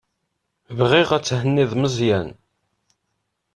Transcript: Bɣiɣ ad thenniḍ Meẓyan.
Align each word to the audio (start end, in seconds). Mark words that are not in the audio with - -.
Bɣiɣ 0.77 1.09
ad 1.11 1.23
thenniḍ 1.27 1.71
Meẓyan. 1.75 2.29